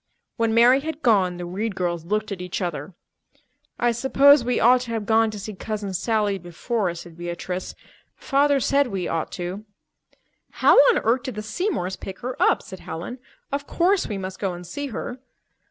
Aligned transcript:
When 0.35 0.55
Mary 0.55 0.79
had 0.79 1.03
gone, 1.03 1.37
the 1.37 1.45
Reed 1.45 1.75
girls 1.75 2.05
looked 2.05 2.31
at 2.31 2.41
each 2.41 2.59
other. 2.59 2.95
"I 3.79 3.91
suppose 3.91 4.43
we 4.43 4.59
ought 4.59 4.81
to 4.81 4.91
have 4.93 5.05
gone 5.05 5.29
to 5.29 5.37
see 5.37 5.53
Cousin 5.53 5.93
Sally 5.93 6.39
before," 6.39 6.91
said 6.95 7.15
Beatrice. 7.15 7.75
"Father 8.15 8.59
said 8.59 8.87
we 8.87 9.07
ought 9.07 9.31
to." 9.33 9.63
"How 10.53 10.75
on 10.89 10.97
earth 11.03 11.21
did 11.21 11.35
the 11.35 11.43
Seymours 11.43 11.97
pick 11.97 12.17
her 12.21 12.35
up?" 12.41 12.63
said 12.63 12.79
Helen. 12.79 13.19
"Of 13.51 13.67
course 13.67 14.07
we 14.07 14.17
must 14.17 14.39
go 14.39 14.53
and 14.53 14.65
see 14.65 14.87
her." 14.87 15.19